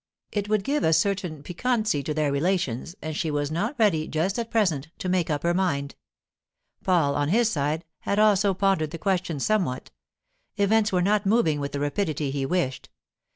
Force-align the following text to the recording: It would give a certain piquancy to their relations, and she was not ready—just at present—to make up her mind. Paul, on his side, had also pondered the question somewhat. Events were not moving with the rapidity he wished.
It 0.31 0.49
would 0.49 0.63
give 0.63 0.83
a 0.83 0.93
certain 0.93 1.43
piquancy 1.43 2.01
to 2.01 2.11
their 2.15 2.31
relations, 2.31 2.95
and 3.03 3.15
she 3.15 3.29
was 3.29 3.51
not 3.51 3.77
ready—just 3.77 4.39
at 4.39 4.49
present—to 4.49 5.07
make 5.07 5.29
up 5.29 5.43
her 5.43 5.53
mind. 5.53 5.93
Paul, 6.83 7.13
on 7.13 7.29
his 7.29 7.51
side, 7.51 7.85
had 7.99 8.17
also 8.17 8.55
pondered 8.55 8.89
the 8.89 8.97
question 8.97 9.39
somewhat. 9.39 9.91
Events 10.57 10.91
were 10.91 11.03
not 11.03 11.27
moving 11.27 11.59
with 11.59 11.71
the 11.71 11.79
rapidity 11.79 12.31
he 12.31 12.47
wished. 12.47 12.89